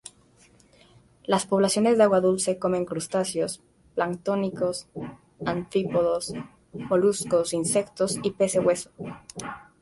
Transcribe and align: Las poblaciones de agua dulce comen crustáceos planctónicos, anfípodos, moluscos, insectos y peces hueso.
Las 1.25 1.45
poblaciones 1.45 1.95
de 1.95 2.01
agua 2.05 2.19
dulce 2.27 2.57
comen 2.63 2.85
crustáceos 2.89 3.61
planctónicos, 3.93 4.87
anfípodos, 5.45 6.33
moluscos, 6.73 7.53
insectos 7.53 8.17
y 8.23 8.31
peces 8.31 8.65
hueso. 8.65 8.89